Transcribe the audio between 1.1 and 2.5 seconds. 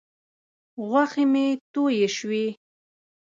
مې تویې شوې.